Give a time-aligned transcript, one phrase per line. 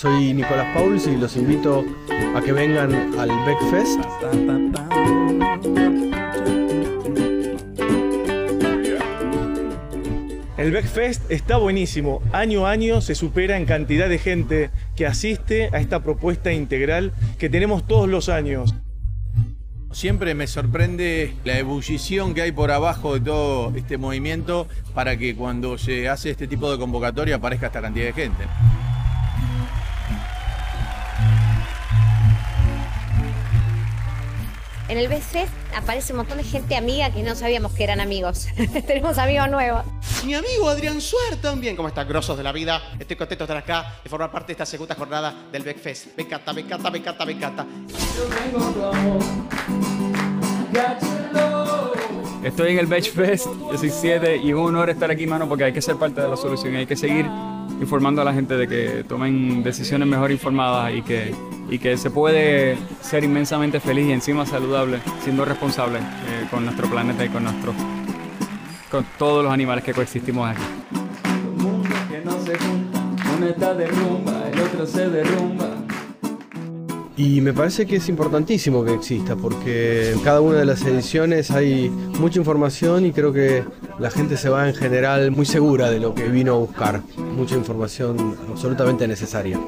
[0.00, 1.84] Soy Nicolás Pauls y los invito
[2.34, 4.00] a que vengan al Beckfest.
[10.56, 12.22] El Beckfest está buenísimo.
[12.32, 17.12] Año a año se supera en cantidad de gente que asiste a esta propuesta integral
[17.38, 18.74] que tenemos todos los años.
[19.92, 25.36] Siempre me sorprende la ebullición que hay por abajo de todo este movimiento para que
[25.36, 28.44] cuando se hace este tipo de convocatoria aparezca esta cantidad de gente.
[34.90, 38.00] En el Best Fest aparece un montón de gente amiga que no sabíamos que eran
[38.00, 38.48] amigos.
[38.88, 39.84] Tenemos amigos nuevos.
[40.26, 41.76] Mi amigo Adrián Suar también.
[41.76, 42.82] ¿Cómo están, grosos de la vida?
[42.98, 46.16] Estoy contento de estar acá, de formar parte de esta segunda jornada del Beckfest.
[46.16, 47.66] Me encanta, me encanta, me encanta, me encanta.
[52.42, 55.48] Estoy en el Beach Fest, yo soy 7 y es un honor estar aquí, mano,
[55.48, 56.74] porque hay que ser parte de la solución.
[56.74, 57.26] Hay que seguir
[57.80, 61.32] informando a la gente de que tomen decisiones mejor informadas y que,
[61.70, 66.90] y que se puede ser inmensamente feliz y encima saludable siendo responsable eh, con nuestro
[66.90, 67.72] planeta y con, nuestro,
[68.90, 70.62] con todos los animales que coexistimos aquí.
[77.16, 81.50] Y me parece que es importantísimo que exista porque en cada una de las ediciones
[81.50, 83.62] hay mucha información y creo que
[83.98, 87.02] la gente se va en general muy segura de lo que vino a buscar.
[87.36, 89.60] Mucha información absolutamente necesaria.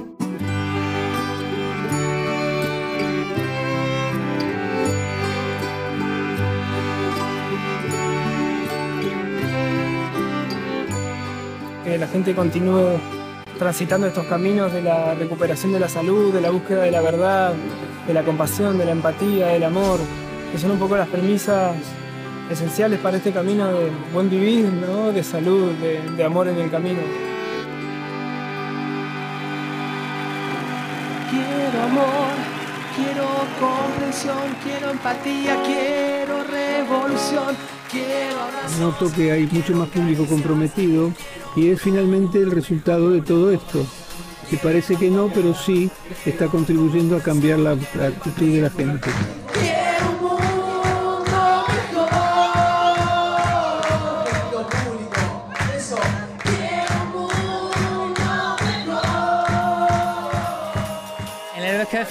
[11.92, 12.98] Que la gente continúe
[13.58, 17.52] transitando estos caminos de la recuperación de la salud, de la búsqueda de la verdad,
[18.06, 20.00] de la compasión, de la empatía, del amor,
[20.50, 21.76] que son un poco las premisas
[22.50, 25.12] esenciales para este camino de buen vivir, ¿no?
[25.12, 27.00] de salud, de, de amor en el camino.
[31.28, 32.32] Quiero amor,
[32.96, 33.26] quiero
[33.60, 37.54] comprensión, quiero empatía, quiero revolución.
[38.80, 41.12] Noto que hay mucho más público comprometido
[41.56, 43.84] y es finalmente el resultado de todo esto.
[44.48, 45.90] Que parece que no, pero sí
[46.26, 49.08] está contribuyendo a cambiar la, actitud de la gente.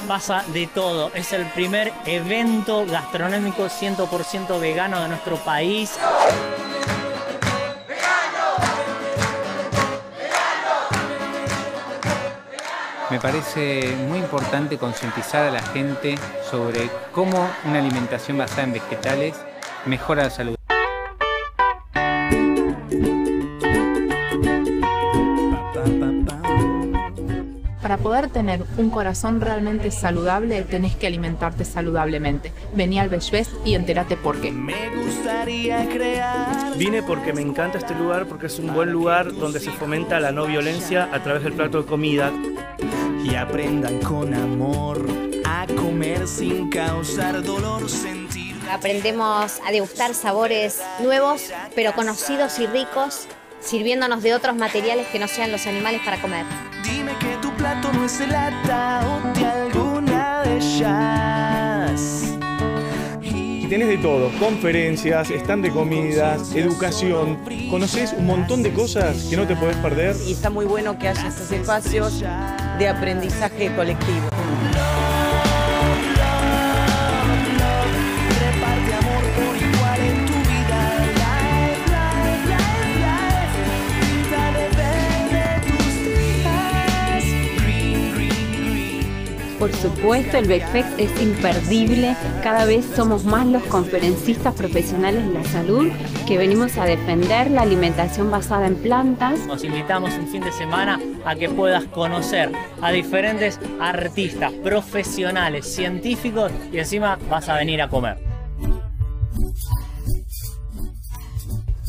[0.07, 1.12] Pasa de todo.
[1.13, 5.97] Es el primer evento gastronómico 100% vegano de nuestro país.
[13.09, 16.18] Me parece muy importante concientizar a la gente
[16.50, 19.35] sobre cómo una alimentación basada en vegetales
[19.85, 20.61] mejora la salud.
[27.91, 32.53] Para poder tener un corazón realmente saludable, tenés que alimentarte saludablemente.
[32.74, 34.50] Vení al Beach Fest y entérate por qué.
[36.78, 40.31] Vine porque me encanta este lugar, porque es un buen lugar donde se fomenta la
[40.31, 42.31] no violencia a través del plato de comida.
[43.25, 45.06] y aprendan con amor
[45.44, 48.56] a comer sin causar dolor, sentir.
[48.72, 53.28] Aprendemos a degustar sabores nuevos, pero conocidos y ricos,
[53.59, 56.46] sirviéndonos de otros materiales que no sean los animales para comer.
[57.94, 62.34] No es el ataúd de alguna de ellas.
[63.22, 67.38] Y Tenés de todo, conferencias, stand de comidas, educación,
[67.69, 70.16] conoces un montón de cosas que no te podés perder.
[70.28, 72.22] y está muy bueno que haya estos espacios
[72.80, 74.28] de aprendizaje colectivo.
[89.81, 92.16] Supuesto, el Beckfest es imperdible.
[92.44, 95.92] Cada vez somos más los conferencistas profesionales de la salud
[96.28, 99.46] que venimos a defender la alimentación basada en plantas.
[99.47, 106.51] Nos invitamos un fin de semana a que puedas conocer a diferentes artistas, profesionales, científicos
[106.72, 108.31] y encima vas a venir a comer.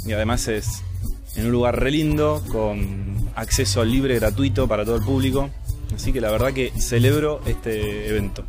[0.05, 0.83] y además es
[1.37, 5.51] en un lugar re lindo, con acceso libre, gratuito para todo el público.
[5.95, 8.45] Así que la verdad que celebro este evento.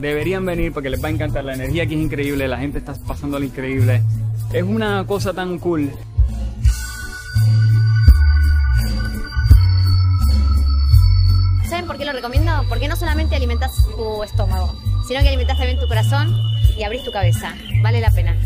[0.00, 1.44] Deberían venir porque les va a encantar.
[1.44, 4.02] La energía aquí es increíble, la gente está pasándola increíble.
[4.52, 5.90] Es una cosa tan cool.
[11.68, 12.50] ¿Saben por qué lo recomiendo?
[12.68, 14.74] Porque no solamente alimentas tu estómago,
[15.06, 16.34] sino que alimentas también tu corazón
[16.76, 17.54] y abrís tu cabeza.
[17.82, 18.36] Vale la pena.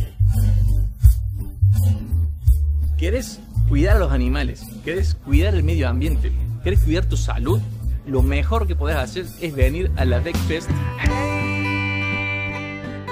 [3.05, 7.61] ¿Quieres cuidar a los animales, querés cuidar el medio ambiente, querés cuidar tu salud,
[8.07, 10.71] lo mejor que podés hacer es venir a la Fest.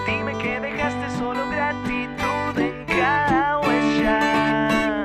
[0.06, 5.04] Dime que dejaste solo gratitud en cada huella.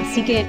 [0.00, 0.44] Así que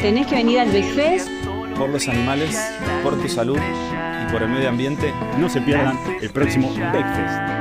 [0.00, 1.28] tenés que venir al Beckfest.
[1.76, 2.56] Por los animales,
[3.02, 5.12] por tu salud y por el medio ambiente.
[5.40, 7.55] No se pierdan el próximo Backfest.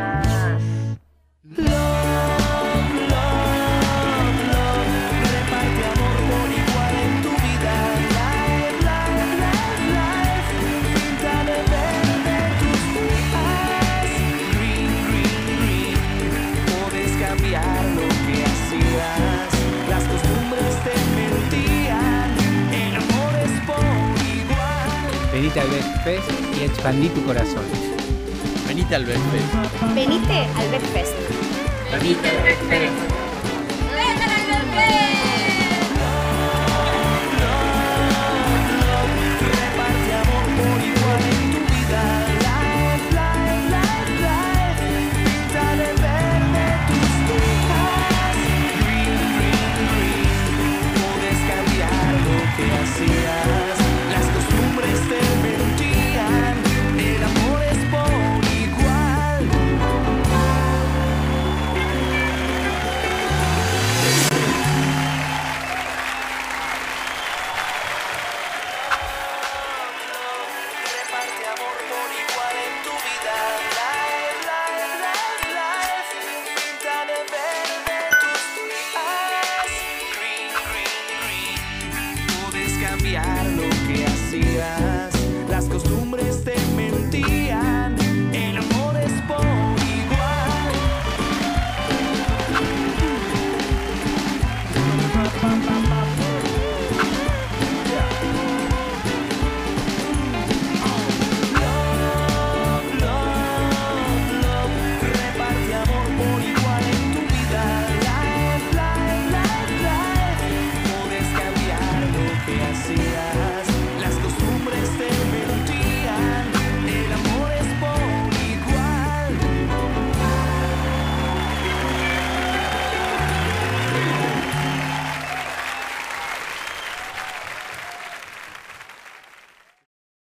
[25.46, 25.68] Venite al
[26.04, 27.62] Fest y expandí tu corazón.
[28.68, 29.24] Venite al Fest.
[29.94, 31.14] Venite al Bedfest.
[31.92, 32.98] Venite al Fest.
[33.94, 35.35] Reparte